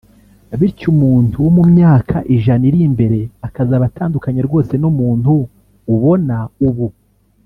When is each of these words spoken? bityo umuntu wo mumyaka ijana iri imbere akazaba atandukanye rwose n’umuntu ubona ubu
bityo 0.59 0.85
umuntu 0.93 1.35
wo 1.45 1.51
mumyaka 1.57 2.15
ijana 2.35 2.63
iri 2.69 2.79
imbere 2.89 3.19
akazaba 3.47 3.83
atandukanye 3.89 4.41
rwose 4.47 4.73
n’umuntu 4.81 5.31
ubona 5.93 6.37
ubu 6.67 6.87